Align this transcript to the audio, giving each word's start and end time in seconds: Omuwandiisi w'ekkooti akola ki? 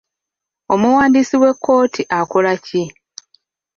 Omuwandiisi 0.73 1.35
w'ekkooti 1.41 2.01
akola 2.19 2.53
ki? 2.65 2.83